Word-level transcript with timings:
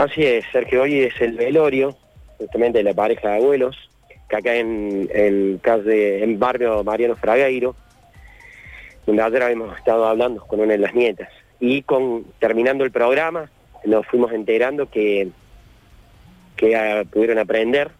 Así 0.00 0.24
es, 0.24 0.46
Sergio, 0.50 0.80
hoy 0.80 1.00
es 1.00 1.20
el 1.20 1.32
velorio, 1.32 1.94
justamente 2.38 2.78
de 2.78 2.84
la 2.84 2.94
pareja 2.94 3.28
de 3.28 3.36
abuelos, 3.36 3.76
que 4.30 4.36
acá 4.36 4.54
en, 4.54 5.10
en 5.12 5.60
en 5.62 6.38
barrio 6.38 6.82
Mariano 6.82 7.16
Fragueiro, 7.16 7.76
donde 9.04 9.20
ayer 9.20 9.42
habíamos 9.42 9.76
estado 9.76 10.06
hablando 10.06 10.42
con 10.46 10.60
una 10.60 10.72
de 10.72 10.78
las 10.78 10.94
nietas. 10.94 11.28
Y 11.60 11.82
con 11.82 12.24
terminando 12.38 12.82
el 12.82 12.90
programa, 12.90 13.50
nos 13.84 14.06
fuimos 14.06 14.32
enterando 14.32 14.88
que, 14.88 15.28
que 16.56 16.74
ah, 16.74 17.04
pudieron 17.04 17.36
aprender 17.36 17.90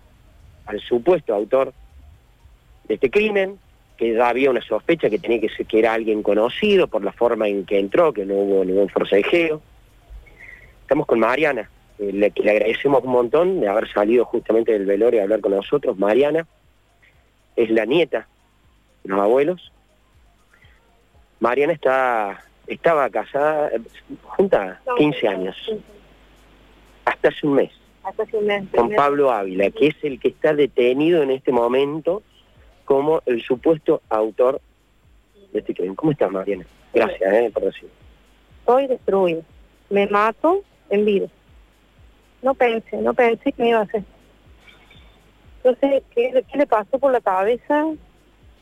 al 0.64 0.80
supuesto 0.80 1.34
autor 1.34 1.74
de 2.88 2.94
este 2.94 3.10
crimen, 3.10 3.58
que 3.98 4.14
ya 4.14 4.30
había 4.30 4.48
una 4.48 4.62
sospecha 4.62 5.10
que 5.10 5.18
tenía 5.18 5.38
que 5.38 5.50
ser 5.50 5.66
que 5.66 5.80
era 5.80 5.92
alguien 5.92 6.22
conocido 6.22 6.88
por 6.88 7.04
la 7.04 7.12
forma 7.12 7.46
en 7.46 7.66
que 7.66 7.78
entró, 7.78 8.14
que 8.14 8.24
no 8.24 8.36
hubo 8.36 8.64
ningún 8.64 8.88
forcejeo. 8.88 9.60
Estamos 10.80 11.06
con 11.06 11.18
Mariana, 11.18 11.68
eh, 12.00 12.12
le, 12.12 12.32
le 12.34 12.50
agradecemos 12.50 13.04
un 13.04 13.12
montón 13.12 13.60
de 13.60 13.68
haber 13.68 13.88
salido 13.92 14.24
justamente 14.24 14.72
del 14.72 14.86
velorio 14.86 15.20
a 15.20 15.24
hablar 15.24 15.40
con 15.40 15.52
nosotros. 15.52 15.98
Mariana 15.98 16.46
es 17.56 17.70
la 17.70 17.84
nieta 17.84 18.26
de 19.04 19.10
los 19.10 19.20
abuelos. 19.20 19.72
Mariana 21.40 21.72
está 21.74 22.44
estaba 22.66 23.10
casada, 23.10 23.68
eh, 23.68 23.80
junta 24.22 24.80
15 24.96 25.28
años, 25.28 25.56
hasta 27.04 27.28
hace 27.28 27.46
un 27.46 27.54
mes, 27.54 27.72
Hasta 28.04 28.22
hace 28.22 28.36
un 28.36 28.46
mes. 28.46 28.64
con 28.74 28.90
Pablo 28.94 29.30
Ávila, 29.32 29.70
que 29.70 29.88
es 29.88 29.96
el 30.02 30.20
que 30.20 30.28
está 30.28 30.54
detenido 30.54 31.22
en 31.22 31.32
este 31.32 31.50
momento 31.52 32.22
como 32.84 33.22
el 33.26 33.42
supuesto 33.42 34.02
autor 34.08 34.60
de 35.52 35.58
este 35.58 35.74
crimen. 35.74 35.96
¿Cómo 35.96 36.12
estás, 36.12 36.30
Mariana? 36.30 36.64
Gracias 36.94 37.32
eh, 37.34 37.50
por 37.52 37.64
decir. 37.64 37.88
Estoy 38.60 38.86
destruido. 38.86 39.42
Me 39.90 40.06
mato 40.06 40.62
en 40.90 41.04
vida. 41.04 41.26
No 42.42 42.54
pensé, 42.54 42.96
no 42.96 43.14
pensé 43.14 43.52
que 43.52 43.62
me 43.62 43.68
iba 43.70 43.80
a 43.80 43.82
hacer. 43.82 44.02
Entonces, 45.62 46.02
¿qué, 46.14 46.44
qué 46.50 46.58
le 46.58 46.66
pasó 46.66 46.98
por 46.98 47.12
la 47.12 47.20
cabeza? 47.20 47.86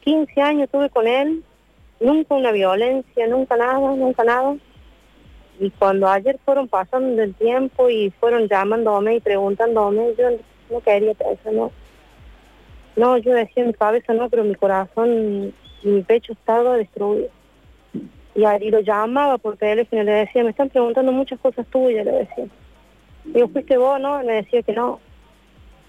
15 0.00 0.40
años 0.40 0.68
tuve 0.70 0.90
con 0.90 1.06
él, 1.06 1.44
nunca 2.00 2.34
una 2.34 2.50
violencia, 2.50 3.26
nunca 3.28 3.56
nada, 3.56 3.78
nunca 3.78 4.24
nada. 4.24 4.56
Y 5.60 5.70
cuando 5.70 6.08
ayer 6.08 6.38
fueron 6.44 6.68
pasando 6.68 7.22
el 7.22 7.34
tiempo 7.34 7.88
y 7.90 8.10
fueron 8.18 8.48
llamándome 8.48 9.16
y 9.16 9.20
preguntándome, 9.20 10.14
yo 10.16 10.30
no 10.70 10.80
quería 10.80 11.12
eso, 11.12 11.52
no. 11.52 11.72
No, 12.96 13.16
yo 13.18 13.32
decía 13.32 13.64
mi 13.64 13.74
cabeza 13.74 14.12
no, 14.12 14.28
pero 14.28 14.44
mi 14.44 14.54
corazón 14.54 15.08
y 15.08 15.88
mi 15.88 16.02
pecho 16.02 16.32
estaba 16.32 16.76
destruido. 16.76 17.28
Y 18.34 18.44
ahí 18.44 18.70
lo 18.70 18.80
llamaba 18.80 19.38
por 19.38 19.56
teléfono 19.56 20.02
y 20.02 20.04
le 20.04 20.12
decía, 20.12 20.44
me 20.44 20.50
están 20.50 20.68
preguntando 20.68 21.12
muchas 21.12 21.40
cosas 21.40 21.66
tuyas, 21.66 22.04
le 22.04 22.12
decía. 22.12 22.46
Digo, 23.32 23.48
¿fuiste 23.48 23.76
vos, 23.76 24.00
no? 24.00 24.22
Y 24.22 24.26
me 24.26 24.32
decía 24.34 24.62
que 24.62 24.72
no, 24.72 25.00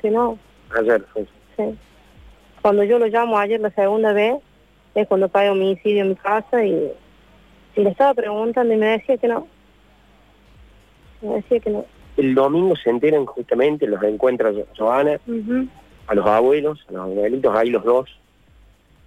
que 0.02 0.09
no, 0.12 0.38
Ayer 0.78 1.04
fue. 1.14 1.26
sí. 1.58 1.64
Cuando 2.62 2.84
yo 2.84 3.00
lo 3.00 3.08
llamo 3.08 3.38
ayer 3.40 3.59
la 3.59 3.70
segunda 3.72 4.12
vez, 4.14 4.36
es 4.95 5.08
cuando 5.08 5.30
cae 5.30 5.50
homicidio 5.50 6.02
en 6.02 6.10
mi 6.10 6.16
casa 6.16 6.64
y, 6.66 6.92
y 7.76 7.82
le 7.84 7.90
estaba 7.90 8.14
preguntando 8.14 8.73
y 8.73 8.78
me 8.78 8.88
decía 8.88 9.17
que 9.17 9.28
no. 9.28 9.48
Me 11.22 11.36
decía 11.36 11.60
que 11.60 11.70
no. 11.70 11.86
El 12.17 12.36
domingo 12.36 12.76
se 12.76 12.90
enteran 12.90 13.26
justamente, 13.26 13.88
los 13.88 14.02
encuentra 14.04 14.52
Jo- 14.52 14.67
Joana, 14.78 15.20
a 16.08 16.16
los 16.16 16.26
abuelos, 16.26 16.84
a 16.90 16.92
los 16.94 17.02
abuelitos, 17.04 17.56
ahí 17.56 17.70
los 17.70 17.84
dos, 17.86 18.10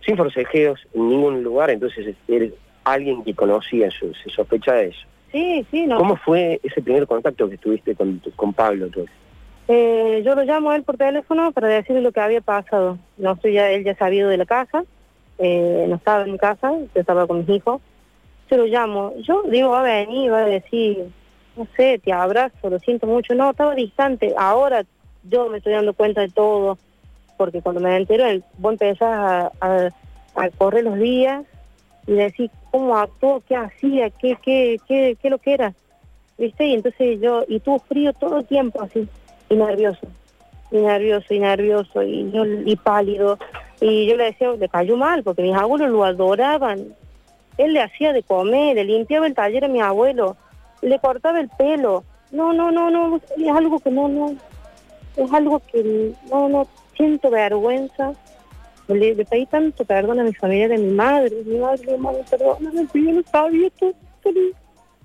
sin 0.05 0.17
forcejeos 0.17 0.81
en 0.95 1.09
ningún 1.09 1.43
lugar, 1.43 1.71
entonces 1.71 2.07
es 2.07 2.17
él, 2.29 2.55
alguien 2.85 3.23
que 3.23 3.35
conocía, 3.35 3.91
su- 3.91 4.15
se 4.15 4.31
sospecha 4.31 4.73
de 4.75 4.87
eso. 4.89 5.07
Sí, 5.33 5.67
sí, 5.71 5.87
no. 5.87 5.97
¿Cómo 5.97 6.17
fue 6.17 6.61
ese 6.63 6.83
primer 6.83 7.07
contacto 7.07 7.49
que 7.49 7.57
tuviste 7.59 7.95
con, 7.97 8.21
con 8.37 8.53
Pablo? 8.53 8.89
tú? 8.89 9.07
Eh, 9.69 10.23
yo 10.25 10.35
lo 10.35 10.45
llamo 10.45 10.71
a 10.71 10.77
él 10.77 10.83
por 10.83 10.97
teléfono 10.99 11.51
para 11.53 11.69
decirle 11.69 12.03
lo 12.03 12.13
que 12.13 12.21
había 12.21 12.41
pasado. 12.43 12.99
No 13.17 13.33
estoy 13.33 13.55
ya, 13.55 13.71
él 13.71 13.85
ya 13.85 13.95
sabido 13.97 14.29
de 14.29 14.37
la 14.37 14.45
casa, 14.45 14.85
eh, 15.39 15.87
no 15.89 15.97
estaba 15.97 16.25
en 16.25 16.33
mi 16.33 16.39
casa, 16.39 16.71
yo 16.73 17.01
estaba 17.01 17.27
con 17.27 17.39
mis 17.41 17.49
hijos. 17.49 17.81
Yo 18.51 18.59
lo 18.59 18.67
llamo, 18.67 19.15
yo 19.23 19.43
digo, 19.45 19.71
va 19.71 19.81
a 19.81 19.85
venir, 19.85 20.31
va 20.31 20.41
a 20.41 20.45
decir, 20.47 21.07
no 21.57 21.67
sé, 21.77 21.99
te 22.05 22.13
abrazo, 22.13 22.69
lo 22.69 22.79
siento 22.81 23.07
mucho. 23.07 23.35
No, 23.35 23.51
estaba 23.51 23.75
distante. 23.75 24.35
Ahora 24.37 24.85
yo 25.23 25.49
me 25.49 25.59
estoy 25.59 25.73
dando 25.73 25.95
cuenta 25.95 26.21
de 26.21 26.29
todo, 26.29 26.77
porque 27.39 27.63
cuando 27.63 27.81
me 27.81 27.97
entero, 27.97 28.27
él- 28.27 28.45
vos 28.59 28.73
empezás 28.73 29.03
a, 29.03 29.53
a- 29.61 29.91
a 30.35 30.51
correr 30.51 30.85
los 30.85 30.99
días 30.99 31.45
y 32.07 32.13
decir 32.13 32.51
cómo 32.71 32.97
actuó, 32.97 33.43
qué 33.47 33.57
hacía, 33.57 34.11
qué, 34.11 34.37
qué, 34.43 34.79
qué, 34.87 35.17
qué 35.21 35.31
lo 35.31 35.39
que 35.39 35.55
era. 35.55 35.75
¿Viste? 36.39 36.67
Y 36.67 36.75
entonces 36.75 37.21
yo, 37.21 37.45
y 37.47 37.61
tuvo 37.61 37.79
frío 37.81 38.13
todo 38.13 38.39
el 38.39 38.47
tiempo 38.47 38.83
así 38.83 39.09
y 39.49 39.55
nervioso, 39.55 40.07
y 40.71 40.79
nervioso, 40.79 41.35
y 41.35 41.39
nervioso, 41.39 42.03
y, 42.03 42.31
yo, 42.33 42.45
y 42.45 42.75
pálido. 42.77 43.39
Y 43.81 44.07
yo 44.07 44.17
le 44.17 44.25
decía, 44.25 44.51
le 44.53 44.69
cayó 44.69 44.97
mal, 44.97 45.23
porque 45.23 45.43
mis 45.43 45.55
abuelos 45.55 45.91
lo 45.91 46.05
adoraban. 46.05 46.95
Él 47.59 47.75
le 47.75 47.83
hacía 47.83 48.13
de 48.13 48.23
comer, 48.23 48.77
le 48.77 48.85
limpiaba 48.85 49.27
el 49.27 49.35
taller 49.35 49.67
a 49.67 49.69
mi 49.69 49.81
abuelo, 49.81 50.37
le 50.81 50.99
cortaba 50.99 51.39
el 51.41 51.49
pelo. 51.51 52.05
No, 52.31 52.53
no, 52.53 52.71
no, 52.71 52.91
no, 52.91 53.21
es 53.37 53.49
algo 53.55 53.79
que 53.79 53.91
no, 53.91 54.09
no, 54.09 54.35
es 55.17 55.33
algo 55.33 55.61
que 55.71 56.17
no, 56.31 56.49
no, 56.49 56.67
siento 56.97 57.31
vergüenza. 57.31 58.13
Le, 58.93 59.15
le 59.15 59.25
pedí 59.25 59.47
tanto 59.47 59.85
perdón 59.85 60.21
a 60.21 60.25
mi 60.25 60.35
familia, 60.35 60.67
a 60.75 60.79
mi 60.79 60.87
madre, 60.89 61.31
mi 61.45 61.59
madre, 61.59 61.87
mi 61.93 61.99
madre, 61.99 62.25
perdóname, 62.31 62.87
que 62.93 63.03
yo 63.05 63.13
no 63.13 63.23
sabía 63.31 63.71
todo, 63.79 63.93
todo, 64.23 64.35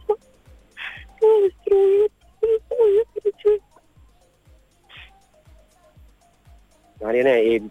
todo, 0.07 0.17
todo 1.19 1.41
destruido, 1.41 2.07
todo, 2.39 3.31
todo. 3.43 3.57
Mariana, 7.01 7.37
eh, 7.37 7.61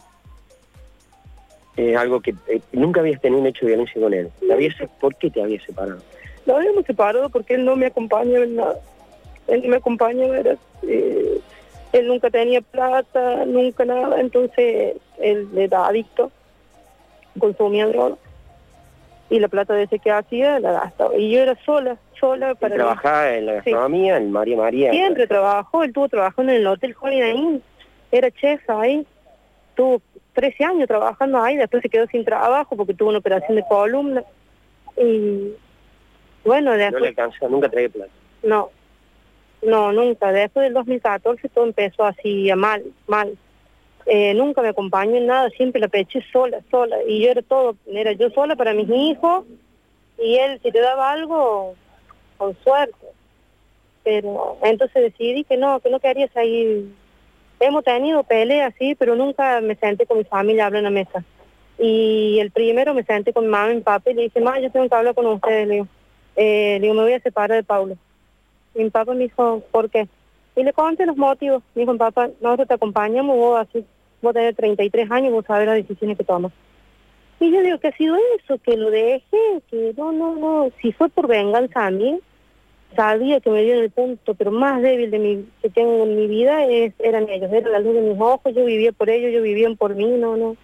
es 1.77 1.97
algo 1.97 2.21
que 2.21 2.35
eh, 2.49 2.61
nunca 2.73 3.01
habías 3.01 3.21
tenido 3.21 3.41
un 3.41 3.47
hecho 3.47 3.67
de 3.67 3.73
violencia 3.73 4.01
con 4.01 4.15
él. 4.15 4.31
¿Te 4.47 4.53
habías- 4.53 4.75
¿Por 5.01 5.15
qué 5.17 5.31
te 5.31 5.43
habías 5.43 5.63
separado? 5.65 6.01
Nos 6.47 6.57
habíamos 6.57 6.85
separado 6.87 7.29
porque 7.29 7.55
él 7.55 7.65
no 7.65 7.77
me 7.77 7.87
acompañaba 7.87 8.45
en 8.45 8.57
nada. 8.57 8.79
Él 9.49 9.63
no 9.63 9.69
me 9.69 9.77
acompañaba, 9.77 10.39
era, 10.39 10.57
eh, 10.87 11.41
él 11.93 12.07
nunca 12.09 12.31
tenía 12.31 12.61
plata, 12.61 13.45
nunca 13.47 13.85
nada, 13.85 14.21
entonces 14.21 14.97
él 15.19 15.49
era 15.57 15.87
adicto, 15.87 16.31
consumía 17.39 17.87
droga. 17.87 18.17
Y 19.29 19.41
la 19.41 19.49
plata 19.49 19.75
de 19.75 19.85
ese 19.85 19.99
que 19.99 20.11
hacía 20.13 20.61
la 20.61 20.71
gastaba. 20.73 21.17
Y 21.17 21.33
yo 21.33 21.41
era 21.41 21.57
sola, 21.65 21.97
sola 22.19 22.51
Él 22.51 22.57
para... 22.57 22.75
trabajaba 22.77 23.35
en 23.35 23.47
la 23.47 23.53
gastronomía, 23.55 24.17
en 24.19 24.31
María 24.31 24.57
María. 24.57 24.91
Siempre 24.93 25.27
trabajó, 25.27 25.83
él 25.83 25.89
estuvo 25.89 26.09
trabajando 26.09 26.53
en 26.53 26.59
el 26.59 26.67
Hotel 26.67 26.95
Holiday 27.01 27.37
Inn, 27.37 27.63
era 28.13 28.31
chef 28.31 28.69
ahí, 28.71 29.05
tuvo 29.75 30.01
13 30.35 30.65
años 30.65 30.87
trabajando 30.87 31.43
ahí, 31.43 31.57
después 31.57 31.83
se 31.83 31.89
quedó 31.89 32.07
sin 32.07 32.25
trabajo 32.25 32.77
porque 32.77 32.95
tuvo 32.95 33.09
una 33.09 33.19
operación 33.19 33.57
de 33.57 33.65
columna. 33.69 34.23
Y 34.97 35.53
bueno, 36.45 36.71
No 36.73 36.77
después... 36.77 37.03
le 37.03 37.09
alcanzó, 37.09 37.49
nunca 37.49 37.69
traía 37.69 37.89
plata. 37.89 38.13
No, 38.45 38.71
no, 39.67 39.93
nunca. 39.93 40.33
Después 40.33 40.65
del 40.65 40.75
2014 40.75 41.49
todo 41.49 41.65
empezó 41.65 42.05
así 42.05 42.49
mal, 42.57 42.85
mal. 43.07 43.37
Eh, 44.07 44.35
nunca 44.35 44.63
me 44.63 44.69
acompañó 44.69 45.17
en 45.17 45.27
nada, 45.27 45.51
siempre 45.51 45.81
la 45.81 45.89
peché 45.89 46.25
sola, 46.33 46.61
sola. 46.71 46.97
Y 47.07 47.23
yo 47.23 47.31
era 47.31 47.43
todo, 47.43 47.77
era 47.87 48.13
yo 48.13 48.31
sola 48.31 48.55
para 48.55 48.73
mis 48.73 48.89
hijos 48.89 49.45
y 50.19 50.37
él 50.37 50.61
si 50.63 50.71
te 50.71 50.81
daba 50.81 51.11
algo, 51.11 51.75
con 52.37 52.57
suerte. 52.63 53.07
Pero 54.05 54.57
entonces 54.63 55.03
decidí 55.03 55.43
que 55.43 55.57
no, 55.57 55.81
que 55.81 55.91
no 55.91 55.99
quería 55.99 56.29
seguir. 56.29 56.93
Hemos 57.59 57.83
tenido 57.83 58.23
peleas, 58.23 58.73
sí, 58.79 58.95
pero 58.95 59.17
nunca 59.17 59.61
me 59.61 59.75
senté 59.75 60.07
con 60.07 60.19
mi 60.19 60.25
familia 60.25 60.67
hablar 60.67 60.81
en 60.81 60.85
la 60.85 60.91
mesa. 60.91 61.25
Y 61.79 62.39
el 62.39 62.53
primero 62.53 62.95
me 62.95 63.03
senté 63.03 63.33
con 63.33 63.45
mi 63.45 63.51
mamá 63.51 63.73
y 63.73 63.77
mi 63.77 63.83
papá 63.83 64.11
y 64.11 64.15
le 64.15 64.23
dije, 64.23 64.41
mamá, 64.41 64.61
yo 64.61 64.71
tengo 64.71 64.89
que 64.89 64.95
hablar 64.95 65.15
con 65.15 65.27
ustedes, 65.27 65.67
le 65.67 65.75
digo. 65.75 65.89
Eh, 66.37 66.77
le 66.79 66.81
digo, 66.81 66.95
me 66.95 67.03
voy 67.03 67.15
a 67.15 67.21
separar 67.21 67.57
de 67.57 67.65
Paulo. 67.65 67.97
Mi 68.77 68.91
papá 68.91 69.15
me 69.15 69.25
dijo, 69.25 69.63
¿por 69.71 69.91
qué? 69.91 70.09
Y 70.55 70.63
le 70.63 70.73
conté 70.73 71.07
los 71.07 71.17
motivos. 71.17 71.63
Me 71.75 71.83
dijo, 71.83 71.97
papá, 71.97 72.31
nosotros 72.41 72.69
te 72.69 72.75
acompañamos, 72.75 73.37
vos 73.37 73.61
así, 73.61 73.85
vos 74.23 74.35
tenés 74.35 74.57
33 74.57 75.11
años, 75.11 75.33
vos 75.33 75.45
sabés 75.47 75.67
las 75.67 75.77
decisiones 75.77 76.17
que 76.17 76.25
tomas. 76.25 76.53
Y 77.41 77.51
yo 77.51 77.61
digo, 77.63 77.79
¿qué 77.79 77.89
ha 77.89 77.97
sido 77.97 78.17
eso? 78.39 78.59
Que 78.59 78.77
lo 78.77 78.91
deje, 78.91 79.37
que 79.71 79.95
no, 79.97 80.13
no, 80.13 80.37
no. 80.37 80.71
Si 80.81 80.93
fue 80.93 81.09
por 81.09 81.27
venganza 81.27 81.87
a 81.87 81.91
mí, 81.91 82.19
sabía 82.95 83.41
que 83.41 83.51
me 83.51 83.63
dio 83.63 83.75
en 83.75 83.81
el 83.81 83.91
punto, 83.91 84.35
pero 84.35 84.51
más 84.51 84.81
débil 84.81 85.11
de 85.11 85.19
mi, 85.19 85.49
que 85.61 85.69
tengo 85.69 86.05
en 86.05 86.17
mi 86.17 86.27
vida 86.27 86.65
es, 86.65 86.95
eran 86.99 87.29
ellos, 87.29 87.53
era 87.53 87.69
la 87.69 87.81
luz 87.81 87.95
de 87.95 88.01
mis 88.01 88.21
ojos, 88.21 88.55
yo 88.55 88.65
vivía 88.65 88.93
por 88.93 89.11
ellos, 89.11 89.31
ellos 89.31 89.43
vivían 89.43 89.77
por 89.77 89.95
mí, 89.95 90.07
no, 90.07 90.37
no. 90.37 90.57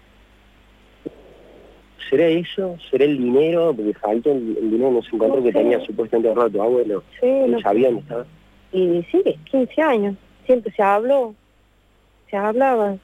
¿Será 2.09 2.27
eso? 2.27 2.77
¿Será 2.91 3.05
el 3.05 3.17
dinero? 3.17 3.73
Porque 3.75 3.93
faltó 3.93 4.31
el, 4.31 4.57
el 4.57 4.71
dinero, 4.71 4.91
no 4.91 5.01
se 5.01 5.15
encontró 5.15 5.37
No 5.37 5.43
que 5.43 5.51
sé. 5.51 5.57
tenía 5.59 5.79
supuestamente 5.81 6.33
tu 6.51 6.61
abuelo. 6.61 7.03
Sí, 7.19 7.27
¿No 7.47 7.59
sabía 7.61 7.87
dónde 7.87 8.01
estaba? 8.01 8.25
Y 8.71 9.03
sí, 9.11 9.23
15 9.51 9.81
años, 9.81 10.15
siempre 10.45 10.71
se 10.73 10.81
habló, 10.81 11.35
se 12.29 12.37
hablaba. 12.37 12.97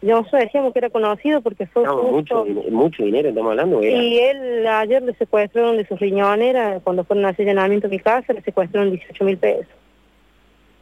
Nosotros 0.00 0.42
decíamos 0.42 0.72
que 0.72 0.80
era 0.80 0.90
conocido 0.90 1.40
porque 1.42 1.66
fue 1.66 1.84
No, 1.84 2.02
mucho, 2.04 2.44
mucho 2.70 3.04
dinero 3.04 3.28
estamos 3.28 3.50
hablando. 3.50 3.80
era- 3.82 4.02
Y 4.02 4.18
él 4.18 4.66
ayer 4.66 5.02
le 5.02 5.14
secuestraron 5.14 5.76
de 5.76 5.86
sus 5.86 6.00
riñones, 6.00 6.48
era 6.48 6.80
cuando 6.80 7.04
fueron 7.04 7.24
a 7.24 7.28
hacer 7.28 7.46
llenamiento 7.46 7.86
a 7.86 7.90
mi 7.90 8.00
casa, 8.00 8.32
le 8.32 8.42
secuestraron 8.42 8.90
18 8.90 9.24
mil 9.24 9.36
pesos. 9.38 9.66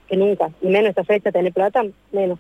que 0.09 0.17
nunca, 0.17 0.51
y 0.61 0.67
menos 0.67 0.89
esta 0.91 1.05
fecha, 1.05 1.31
tener 1.31 1.53
plata, 1.53 1.85
menos. 2.11 2.37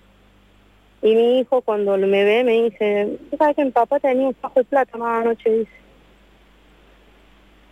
Y 1.02 1.14
mi 1.14 1.40
hijo 1.40 1.62
cuando 1.62 1.96
me 1.96 2.24
ve 2.24 2.44
me 2.44 2.64
dice, 2.64 3.18
¿sabes 3.38 3.56
que 3.56 3.64
mi 3.64 3.70
papá 3.70 3.98
tenía 4.00 4.28
un 4.28 4.34
fajo 4.34 4.60
de 4.60 4.64
plata 4.64 4.98
más 4.98 5.22
anoche? 5.22 5.50
Dice. 5.50 5.72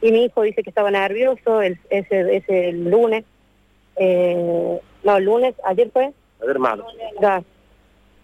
Y 0.01 0.13
mi 0.13 0.25
hijo 0.25 0.43
dice 0.43 0.63
que 0.63 0.71
estaba 0.71 0.91
nervioso 0.91 1.61
el, 1.61 1.79
ese, 1.91 2.37
ese 2.37 2.73
lunes. 2.73 3.25
Eh, 3.97 4.81
no, 5.05 5.17
el 5.17 5.25
lunes, 5.25 5.55
ayer 5.65 5.91
fue. 5.91 6.13
Ayer 6.43 6.59
malo. 6.59 6.87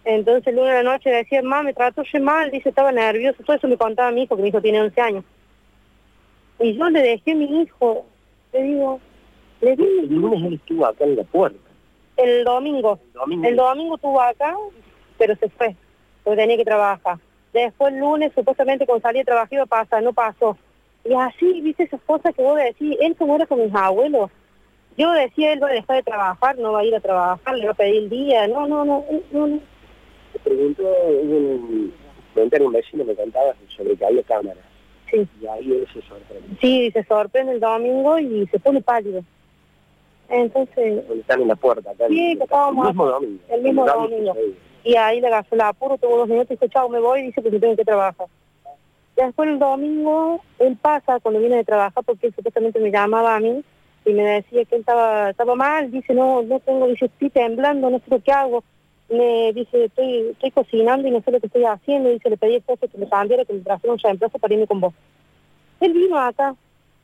Entonces 0.05 0.47
el 0.47 0.55
lunes 0.55 0.71
de 0.71 0.83
la 0.83 0.91
noche 0.91 1.09
decía, 1.09 1.41
mamá, 1.41 1.63
me 1.63 1.73
trató 1.73 2.03
re 2.03 2.19
mal, 2.19 2.51
dice, 2.51 2.69
estaba 2.69 2.91
nervioso. 2.91 3.43
Todo 3.43 3.55
eso 3.57 3.67
me 3.67 3.77
contaba 3.77 4.11
mi 4.11 4.23
hijo, 4.23 4.35
que 4.35 4.43
mi 4.43 4.49
hijo 4.49 4.61
tiene 4.61 4.81
11 4.81 5.01
años. 5.01 5.23
Y 6.59 6.77
yo 6.77 6.89
le 6.89 7.01
dejé 7.01 7.31
a 7.31 7.35
mi 7.35 7.61
hijo, 7.61 8.05
le 8.53 8.63
digo, 8.63 8.99
le 9.61 9.75
di 9.75 9.83
El 9.83 10.15
lunes 10.15 10.43
él 10.43 10.53
estuvo 10.53 10.85
acá 10.85 11.03
en 11.03 11.15
la 11.17 11.23
puerta. 11.23 11.59
el 12.17 12.43
domingo. 12.45 12.99
El 13.03 13.13
domingo. 13.13 13.47
El 13.47 13.55
domingo 13.55 13.95
estuvo 13.95 14.21
acá, 14.21 14.55
pero 15.17 15.35
se 15.35 15.49
fue, 15.49 15.75
porque 16.23 16.41
tenía 16.41 16.57
que 16.57 16.65
trabajar. 16.65 17.17
Después 17.53 17.93
el 17.93 17.99
lunes, 17.99 18.31
supuestamente 18.35 18.85
cuando 18.85 19.01
salí 19.01 19.19
de 19.19 19.25
trabajo 19.25 19.47
iba 19.55 19.63
a 19.63 19.67
pasar, 19.67 20.03
no 20.03 20.13
pasó. 20.13 20.57
Y 21.05 21.13
así, 21.13 21.61
viste 21.61 21.83
esas 21.83 22.01
cosas 22.01 22.33
que 22.35 22.41
vos 22.41 22.57
decís, 22.57 22.97
él 22.99 23.15
como 23.15 23.35
era 23.35 23.45
con 23.45 23.63
mis 23.63 23.73
abuelos. 23.73 24.29
Yo 24.97 25.11
decía, 25.11 25.53
él 25.53 25.61
va 25.61 25.67
a 25.67 25.73
dejar 25.73 25.97
de 25.97 26.03
trabajar, 26.03 26.57
no 26.57 26.71
va 26.73 26.79
a 26.79 26.85
ir 26.85 26.95
a 26.95 26.99
trabajar, 26.99 27.55
le 27.55 27.65
va 27.65 27.71
a 27.71 27.75
pedir 27.75 28.03
el 28.03 28.09
día. 28.09 28.47
No, 28.47 28.67
no, 28.67 28.83
no, 28.85 29.05
no, 29.31 29.47
no. 29.47 29.59
Me 30.33 30.39
preguntó 30.43 30.83
un, 31.21 31.93
un 32.35 32.71
vecino, 32.73 33.03
me 33.03 33.15
contaba 33.15 33.53
sobre 33.75 33.95
que 33.95 34.05
había 34.05 34.23
cámaras. 34.23 34.63
Sí, 35.11 35.27
Y 35.41 35.47
ahí 35.47 35.71
él 35.71 35.87
se 35.93 36.01
sorprendió. 36.01 36.57
sí, 36.59 36.89
se 36.91 37.03
sorprende 37.03 37.53
el 37.53 37.59
domingo 37.59 38.17
y 38.19 38.47
se 38.47 38.59
pone 38.59 38.81
pálido. 38.81 39.21
Entonces, 40.29 41.03
están 41.19 41.41
en 41.41 41.49
la 41.49 41.55
puerta 41.55 41.91
acá. 41.91 42.07
Sí, 42.07 42.31
el, 42.31 42.39
el 42.41 42.73
mismo 42.87 43.05
domingo. 43.05 43.39
El 43.49 43.61
mismo 43.61 43.85
domingo. 43.85 44.33
Y 44.85 44.95
ahí 44.95 45.19
le 45.19 45.27
agarró 45.27 45.47
el 45.51 45.61
apuro, 45.61 45.97
tuvo 45.97 46.19
dos 46.19 46.29
minutos 46.29 46.51
y 46.51 46.53
dice, 46.53 46.69
chao, 46.69 46.87
me 46.87 46.99
voy, 46.99 47.21
y 47.21 47.23
dice 47.23 47.41
que 47.41 47.59
tengo 47.59 47.75
que 47.75 47.83
trabajar. 47.83 48.27
Después 49.15 49.49
el 49.49 49.57
domingo, 49.57 50.41
él 50.59 50.77
pasa 50.79 51.19
cuando 51.19 51.39
viene 51.39 51.57
de 51.57 51.63
trabajar, 51.63 52.03
porque 52.05 52.27
él 52.27 52.35
supuestamente 52.35 52.79
me 52.79 52.91
llamaba 52.91 53.35
a 53.35 53.39
mí 53.39 53.63
y 54.05 54.13
me 54.13 54.21
decía 54.21 54.63
que 54.65 54.75
él 54.75 54.81
estaba 54.81 55.31
estaba 55.31 55.55
mal, 55.55 55.89
dice, 55.89 56.13
no, 56.13 56.43
no 56.43 56.59
tengo, 56.59 56.87
dice, 56.87 57.05
estoy 57.05 57.31
temblando, 57.31 57.89
no 57.89 57.97
sé 57.97 58.05
lo 58.09 58.19
que 58.21 58.31
hago. 58.31 58.63
Me 59.09 59.53
dice, 59.53 59.85
estoy, 59.85 60.29
estoy 60.31 60.51
cocinando 60.51 61.07
y 61.07 61.11
no 61.11 61.21
sé 61.21 61.31
lo 61.31 61.39
que 61.39 61.47
estoy 61.47 61.63
haciendo, 61.63 62.09
dice, 62.09 62.29
le 62.29 62.37
pedí 62.37 62.55
a 62.55 62.57
esposo 62.57 62.87
que 62.87 62.97
me 62.99 63.09
cambiara, 63.09 63.43
que 63.43 63.53
me 63.53 63.61
trajera 63.61 63.93
un 63.93 63.99
reemplazo 63.99 64.37
para 64.37 64.53
irme 64.53 64.67
con 64.67 64.81
vos. 64.81 64.93
Él 65.79 65.93
vino 65.93 66.19
acá 66.19 66.55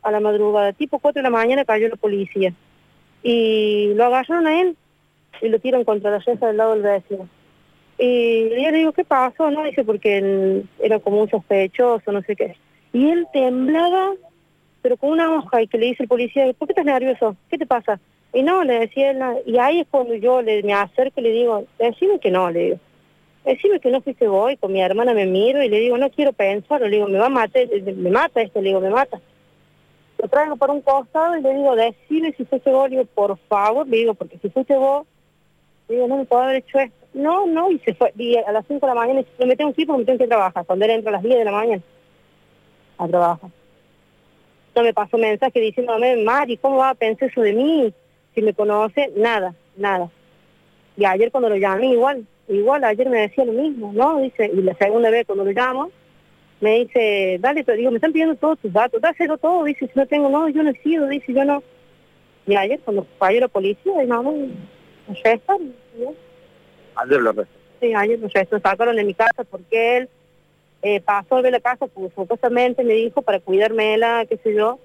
a 0.04 0.12
la 0.12 0.19
madrugada, 0.19 0.74
tipo 0.74 1.00
4 1.00 1.19
de 1.19 1.24
la 1.24 1.30
mañana 1.31 1.66
cayó 1.66 1.89
la 1.89 1.95
policía 1.95 2.54
y 3.24 3.94
lo 3.95 4.06
agarraron 4.06 4.45
a 4.45 4.62
él 4.62 4.78
y 5.42 5.50
lo 5.50 5.60
tiran 5.60 5.83
contra 5.83 6.12
la 6.12 6.19
reja 6.19 6.48
del 6.48 6.57
lado 6.57 6.74
del 6.74 6.83
vecino. 6.83 7.28
Y 8.03 8.50
yo 8.50 8.71
le 8.71 8.80
digo, 8.80 8.94
¿qué 8.94 9.03
pasó? 9.03 9.51
No, 9.51 9.63
dice, 9.63 9.83
porque 9.83 10.18
él 10.18 10.68
era 10.80 10.98
como 10.98 11.21
un 11.21 11.30
sospechoso, 11.30 12.12
no 12.12 12.24
sé 12.24 12.36
qué. 12.36 12.56
Y 12.94 13.07
él 13.07 13.27
temblaba, 13.31 14.13
pero 14.81 14.98
con 14.98 15.12
una 15.12 15.31
hoja, 15.36 15.62
y 15.62 15.68
que 15.68 15.77
le 15.77 15.86
dice 15.86 16.01
el 16.01 16.09
policía, 16.09 16.51
¿por 16.57 16.68
qué 16.68 16.71
estás 16.71 16.86
nervioso? 16.86 17.36
¿Qué 17.48 17.59
te 17.59 17.68
pasa? 17.68 18.00
Y 18.33 18.42
no, 18.42 18.63
le 18.63 18.80
decía 18.80 19.12
él, 19.12 19.19
y 19.45 19.59
ahí 19.59 19.81
es 19.81 19.88
cuando 19.88 20.15
yo 20.15 20.42
le, 20.42 20.63
me 20.63 20.74
acerco 20.74 21.19
y 21.19 21.25
le 21.25 21.30
digo, 21.30 21.63
decime 21.77 22.19
que 22.19 22.31
no, 22.31 22.50
le 22.50 22.59
digo. 22.59 22.80
Decime 23.45 23.80
que 23.80 23.92
no 23.92 24.01
fuiste 24.01 24.27
vos, 24.27 24.51
y 24.51 24.57
con 24.57 24.74
mi 24.74 24.81
hermana 24.81 25.13
me 25.13 25.27
miro 25.27 25.62
y 25.62 25.69
le 25.69 25.80
digo, 25.80 25.95
no 26.00 26.09
quiero 26.09 26.33
pensarlo, 26.33 26.88
le 26.88 26.95
digo, 26.95 27.07
me 27.07 27.19
va 27.19 27.27
a 27.27 27.30
matar, 27.30 27.68
me 27.68 28.09
mata 28.09 28.42
esto, 28.42 28.63
le 28.63 28.69
digo, 28.69 28.81
me 28.81 28.89
mata. 28.89 29.21
Lo 30.18 30.27
traigo 30.27 30.56
por 30.56 30.71
un 30.71 30.81
costado 30.81 31.38
y 31.38 31.42
le 31.44 31.54
digo, 31.54 31.75
decime 31.75 32.33
si 32.36 32.45
fuiste 32.45 32.71
vos, 32.71 32.89
le 32.89 32.97
digo, 32.97 33.09
por 33.13 33.38
favor, 33.47 33.88
le 33.88 33.97
digo, 33.97 34.15
porque 34.15 34.39
si 34.39 34.50
fuiste 34.50 34.75
vos, 34.75 35.06
digo, 35.88 36.07
no 36.07 36.18
me 36.18 36.25
puedo 36.25 36.44
haber 36.44 36.57
hecho 36.57 36.80
esto. 36.80 36.95
No, 37.13 37.45
no, 37.45 37.72
y 37.72 37.80
se 37.80 37.94
fue. 37.94 38.13
Y 38.18 38.38
a 38.38 38.51
las 38.51 38.66
5 38.68 38.80
de 38.80 38.88
la 38.88 39.00
mañana, 39.00 39.19
dice, 39.19 39.45
me 39.45 39.56
tengo 39.56 39.74
que 39.74 39.81
ir 39.81 39.88
porque 39.88 40.00
me 40.00 40.06
tengo 40.06 40.19
que 40.19 40.28
trabajar. 40.28 40.66
Cuando 40.66 40.86
él 40.86 40.92
entra 40.92 41.10
a 41.10 41.13
las 41.13 41.24
10 41.24 41.38
de 41.38 41.45
la 41.45 41.51
mañana 41.51 41.81
a 42.98 43.07
trabajar. 43.07 43.50
No 44.75 44.83
me 44.83 44.94
pasó 44.94 45.18
mensaje 45.18 45.60
diciéndome, 45.60 46.24
Mari, 46.24 46.57
¿cómo 46.57 46.78
va 46.78 46.92
a 46.92 46.95
pensar 46.95 47.30
eso 47.30 47.42
de 47.42 47.54
mí? 47.54 47.94
Si 48.33 48.42
me 48.42 48.54
conoce, 48.54 49.12
nada, 49.18 49.54
nada. 49.75 50.10
Y 50.95 51.04
ayer 51.04 51.31
cuando 51.31 51.50
lo 51.50 51.57
llamé, 51.57 51.88
igual, 51.88 52.25
igual, 52.48 52.83
ayer 52.83 53.10
me 53.10 53.22
decía 53.22 53.44
lo 53.44 53.54
mismo, 53.54 53.92
¿no? 53.94 54.22
Dice, 54.22 54.50
y 54.54 54.62
la 54.62 54.75
segunda 54.75 55.10
vez 55.10 55.25
cuando 55.25 55.44
lo 55.44 55.51
llamo, 55.51 55.92
me 56.62 56.80
dice, 56.80 57.38
dale, 57.42 57.63
te 57.63 57.75
digo, 57.75 57.92
me 57.92 57.98
están 57.98 58.13
pidiendo 58.13 58.36
todos 58.36 58.60
tus 58.60 58.72
datos, 58.72 59.01
dáselo 59.01 59.38
todo, 59.38 59.63
dice, 59.66 59.88
si 59.88 60.00
no 60.00 60.06
tengo, 60.06 60.30
no, 60.30 60.48
yo 60.48 60.63
no 60.63 60.69
he 60.69 60.81
sido, 60.81 61.07
dice, 61.07 61.33
yo 61.33 61.44
no. 61.44 61.63
Y 62.45 62.56
ayer 62.56 62.80
cuando 62.80 63.06
falló 63.18 63.42
la 63.42 63.48
policía, 63.48 64.04
y 64.04 64.07
no, 64.07 64.24
no, 65.11 65.15
no 65.15 65.21
sé, 65.23 65.33
está, 65.33 65.57
¿no? 65.57 66.13
Ayer 66.95 67.21
lo 67.21 67.31
resté. 67.31 67.53
Sí, 67.79 67.93
ayer 67.93 68.19
lo 68.19 68.29
sacaron 68.59 68.95
de 68.95 69.03
mi 69.03 69.13
casa 69.13 69.43
porque 69.49 69.97
él 69.97 70.09
eh, 70.83 70.99
pasó 71.01 71.37
a 71.37 71.41
ver 71.41 71.51
la 71.51 71.59
casa, 71.59 71.87
pues 71.87 72.11
supuestamente 72.13 72.83
me 72.83 72.93
dijo 72.93 73.21
para 73.21 73.39
cuidármela, 73.39 74.25
qué 74.27 74.37
sé 74.37 74.53
yo. 74.55 74.79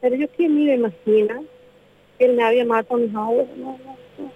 Pero 0.00 0.16
yo 0.16 0.26
quién 0.36 0.54
me 0.54 0.62
iba 0.62 0.72
a 0.72 0.76
imaginar 0.76 1.40
que 2.18 2.24
él 2.24 2.34
me 2.34 2.42
había 2.44 2.64
matado 2.64 2.96
a 2.96 2.98
mis 2.98 3.14
abuelos. 3.14 3.48
No, 3.56 3.78
no, 3.84 3.96
no. 4.18 4.32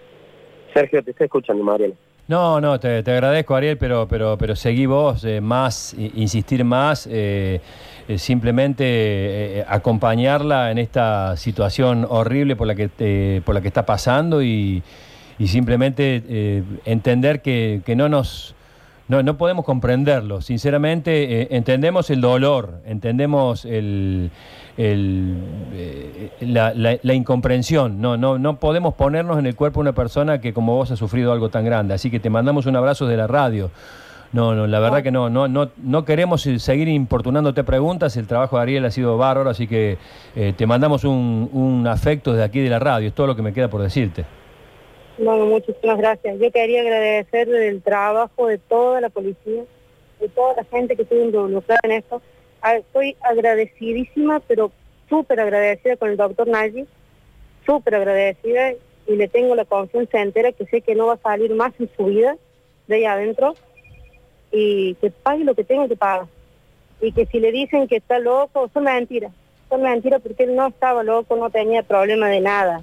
Sergio, 0.73 1.03
te 1.03 1.11
está 1.11 1.25
escuchando, 1.25 1.63
Mariela. 1.65 1.95
No, 2.29 2.61
no, 2.61 2.79
te, 2.79 3.03
te 3.03 3.11
agradezco, 3.11 3.57
Ariel, 3.57 3.77
pero, 3.77 4.07
pero, 4.07 4.39
pero 4.39 4.55
seguí 4.55 4.87
vos 4.87 5.25
eh, 5.25 5.41
más, 5.41 5.95
insistir 5.95 6.65
más, 6.65 7.09
eh, 7.11 7.61
eh, 8.07 8.19
simplemente 8.19 8.85
eh, 8.87 9.65
acompañarla 9.67 10.71
en 10.71 10.79
esta 10.79 11.37
situación 11.37 12.07
horrible 12.09 12.55
por 12.55 12.69
la 12.69 12.77
que, 12.77 12.87
te- 12.89 13.43
por 13.45 13.57
la 13.57 13.61
que 13.61 13.67
está 13.67 13.85
pasando 13.85 14.43
y, 14.45 14.81
y 15.41 15.49
simplemente 15.49 16.23
eh, 16.29 16.63
entender 16.85 17.43
que, 17.43 17.83
que 17.85 17.97
no 17.97 18.09
nos... 18.09 18.55
No, 19.09 19.25
no 19.25 19.37
podemos 19.37 19.65
comprenderlo, 19.65 20.41
sinceramente 20.41 21.41
eh, 21.43 21.49
entendemos 21.51 22.11
el 22.11 22.21
dolor, 22.21 22.81
entendemos 22.87 23.65
el, 23.65 24.31
el, 24.77 25.35
eh, 25.73 26.31
la, 26.43 26.73
la- 26.75 26.97
la 27.03 27.15
incomprensión, 27.15 28.01
no, 28.01 28.17
no, 28.17 28.39
no 28.39 28.61
podemos 28.61 28.95
ponernos 28.95 29.37
en 29.41 29.47
el 29.47 29.57
cuerpo 29.57 29.81
de 29.81 29.89
una 29.89 29.95
persona 29.97 30.41
que 30.41 30.53
como 30.53 30.77
vos 30.77 30.93
ha 30.93 30.97
sufrido 30.97 31.33
algo 31.33 31.49
tan 31.49 31.65
grande, 31.65 31.93
así 31.95 32.09
que 32.09 32.21
te 32.21 32.31
mandamos 32.31 32.67
un 32.67 32.77
abrazo 32.77 33.09
de 33.09 33.17
la 33.17 33.27
radio. 33.27 33.73
No, 34.33 34.55
no, 34.55 34.69
la 34.69 34.79
verdad 34.79 35.03
que 35.03 35.11
no, 35.11 35.29
no, 35.29 35.49
no, 35.49 35.71
no 35.83 36.05
queremos 36.05 36.43
seguir 36.43 36.87
importunándote 36.87 37.65
preguntas, 37.65 38.17
el 38.17 38.29
trabajo 38.29 38.59
de 38.59 38.63
Ariel 38.63 38.85
ha 38.85 38.93
sido 38.93 39.17
bárbaro, 39.19 39.51
así 39.51 39.67
que 39.67 39.99
te 40.57 40.67
mandamos 40.69 41.03
un, 41.03 41.51
un 41.53 41.85
afecto 41.89 42.31
desde 42.31 42.45
aquí 42.45 42.61
de 42.61 42.71
la 42.71 42.79
radio, 42.79 43.09
es 43.09 43.15
todo 43.15 43.27
lo 43.27 43.35
que 43.35 43.43
me 43.43 43.53
queda 43.53 43.67
por 43.69 43.83
decirte. 43.83 44.25
Bueno, 45.23 45.45
muchísimas 45.45 45.99
gracias. 45.99 46.39
Yo 46.39 46.51
quería 46.51 46.81
agradecer 46.81 47.47
el 47.51 47.83
trabajo 47.83 48.47
de 48.47 48.57
toda 48.57 49.03
la 49.03 49.11
policía, 49.11 49.65
de 50.19 50.29
toda 50.31 50.55
la 50.55 50.65
gente 50.65 50.97
que 50.97 51.03
estuvo 51.03 51.23
involucrada 51.23 51.79
en 51.83 51.93
esto. 51.93 52.23
Estoy 52.65 53.19
agradecidísima, 53.21 54.41
pero 54.41 54.73
súper 55.11 55.41
agradecida 55.41 55.99
con 55.99 56.09
el 56.09 56.17
doctor 56.17 56.49
Nagy, 56.49 56.87
súper 57.67 57.97
agradecida 57.97 58.73
y 59.07 59.17
le 59.17 59.29
tengo 59.29 59.55
la 59.55 59.67
confianza 59.67 60.23
entera 60.23 60.53
que 60.53 60.65
sé 60.65 60.81
que 60.81 60.95
no 60.95 61.09
va 61.09 61.15
a 61.15 61.19
salir 61.19 61.55
más 61.55 61.75
en 61.79 61.91
su 61.95 62.07
vida 62.07 62.39
de 62.87 62.95
ahí 62.95 63.05
adentro 63.05 63.57
y 64.51 64.95
que 65.03 65.11
pague 65.11 65.45
lo 65.45 65.55
que 65.55 65.65
tenga 65.65 65.87
que 65.87 65.97
pagar. 65.97 66.29
Y 67.03 67.13
que 67.13 67.27
si 67.27 67.41
le 67.41 67.53
dicen 67.53 67.89
que 67.89 67.97
está 67.97 68.21
loco, 68.21 68.71
son 68.73 68.85
mentiras. 68.85 69.33
Son 69.69 69.83
mentiras 69.83 70.23
porque 70.23 70.45
él 70.45 70.57
no 70.57 70.69
estaba 70.69 71.03
loco, 71.03 71.37
no 71.37 71.51
tenía 71.51 71.83
problema 71.83 72.29
de 72.29 72.41
nada, 72.41 72.83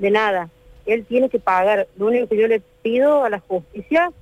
de 0.00 0.10
nada 0.10 0.50
él 0.86 1.04
tiene 1.04 1.28
que 1.28 1.38
pagar. 1.38 1.86
Lo 1.96 2.06
único 2.06 2.28
que 2.28 2.36
yo 2.36 2.48
le 2.48 2.60
pido 2.82 3.24
a 3.24 3.30
la 3.30 3.40
justicia 3.40 4.12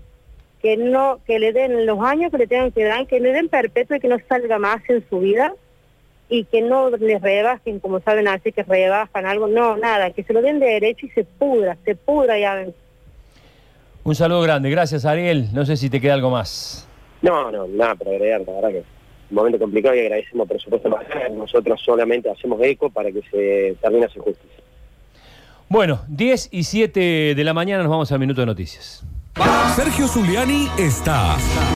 que 0.61 0.77
no 0.77 1.21
que 1.27 1.39
le 1.39 1.53
den 1.53 1.87
los 1.87 2.01
años 2.01 2.31
que 2.31 2.39
le 2.39 2.47
tengan 2.47 2.73
que 2.73 2.85
dar, 2.85 3.07
que 3.07 3.21
le 3.21 3.33
den 3.33 3.49
perpetuo 3.49 3.97
y 3.97 4.01
que 4.01 4.09
no 4.09 4.17
salga 4.29 4.59
más 4.59 4.81
en 4.89 5.05
su 5.09 5.21
vida 5.21 5.55
y 6.29 6.45
que 6.45 6.61
no 6.61 6.91
le 6.91 7.19
rebajen, 7.19 7.81
como 7.81 8.01
saben 8.01 8.29
así 8.29 8.53
que 8.53 8.63
rebajan 8.63 9.25
algo, 9.25 9.47
no, 9.47 9.77
nada, 9.77 10.11
que 10.11 10.23
se 10.25 10.33
lo 10.33 10.43
den 10.43 10.61
de 10.61 10.67
derecho 10.67 11.07
y 11.07 11.11
se 11.11 11.25
pudra, 11.25 11.77
se 11.85 11.95
pudra 11.95 12.39
ya. 12.39 12.67
Un 14.05 14.15
saludo 14.15 14.43
grande, 14.43 14.69
gracias 14.71 15.05
Ariel, 15.05 15.49
no 15.53 15.65
sé 15.65 15.77
si 15.77 15.89
te 15.89 16.01
queda 16.01 16.15
algo 16.15 16.31
más. 16.31 16.87
No, 17.23 17.51
no, 17.51 17.67
nada 17.67 17.95
para 17.95 18.11
agregar, 18.11 18.43
la 18.47 18.53
verdad 18.53 18.69
que 18.71 18.79
es 18.79 18.85
un 19.31 19.37
momento 19.37 19.59
complicado 19.59 19.95
y 19.95 20.01
agradecemos 20.01 20.47
por 20.49 20.61
supuesto 20.61 20.89
más. 20.91 21.05
Nosotros 21.33 21.81
solamente 21.85 22.31
hacemos 22.31 22.61
eco 22.63 22.91
para 22.91 23.11
que 23.11 23.23
se 23.31 23.77
termine 23.81 24.09
su 24.09 24.21
justicia. 24.21 24.58
Bueno, 25.71 26.01
10 26.09 26.49
y 26.51 26.65
7 26.65 27.35
de 27.35 27.45
la 27.45 27.53
mañana 27.53 27.83
nos 27.83 27.91
vamos 27.91 28.11
al 28.11 28.19
minuto 28.19 28.41
de 28.41 28.47
noticias. 28.47 29.03
Sergio 29.77 30.09
Zuliani 30.09 30.69
está 30.79 31.37